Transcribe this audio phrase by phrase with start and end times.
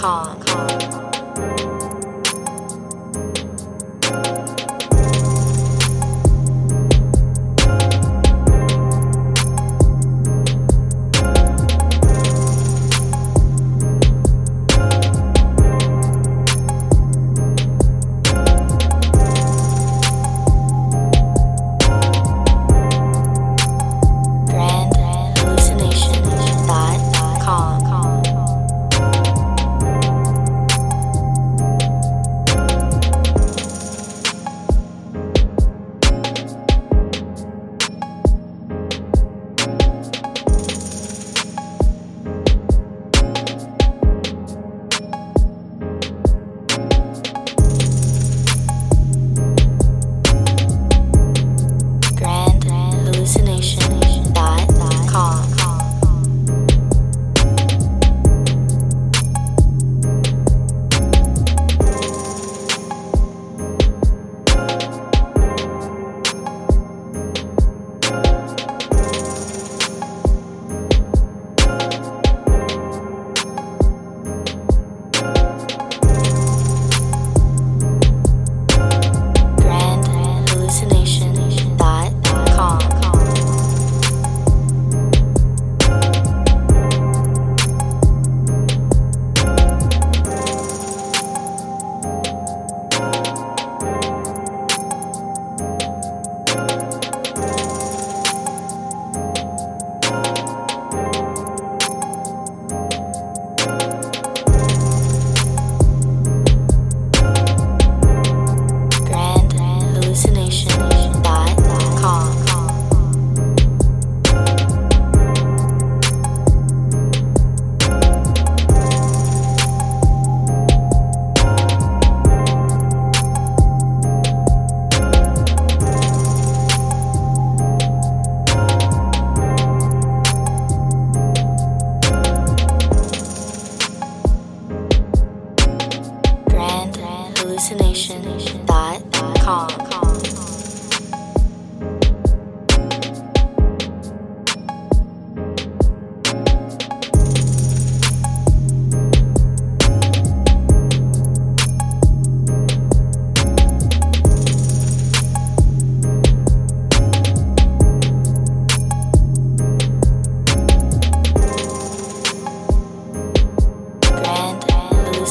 [0.00, 0.47] 考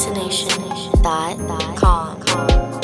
[0.06, 2.77] hallucination.com.